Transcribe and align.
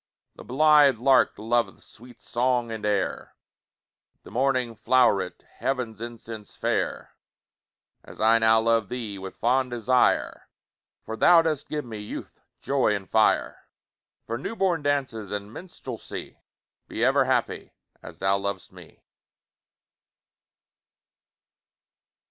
The 0.35 0.43
blithe 0.43 0.97
lark 0.97 1.33
loveth 1.37 1.83
Sweet 1.83 2.19
song 2.19 2.71
and 2.71 2.83
air, 2.87 3.35
The 4.23 4.31
morning 4.31 4.75
flow'ret 4.75 5.43
Heav'n's 5.59 6.01
incense 6.01 6.55
fair, 6.55 7.11
As 8.03 8.19
I 8.19 8.39
now 8.39 8.61
love 8.61 8.89
thee 8.89 9.19
With 9.19 9.37
fond 9.37 9.69
desire, 9.69 10.49
For 11.05 11.15
thou 11.15 11.43
dost 11.43 11.69
give 11.69 11.85
me 11.85 11.99
Youth, 11.99 12.39
joy, 12.63 12.95
and 12.95 13.07
fire, 13.07 13.67
For 14.25 14.39
new 14.39 14.55
born 14.55 14.81
dances 14.81 15.31
And 15.31 15.53
minstrelsy. 15.53 16.39
Be 16.87 17.05
ever 17.05 17.25
happy, 17.25 17.73
As 18.01 18.17
thou 18.17 18.37
lov'st 18.37 18.71
me! 18.71 19.03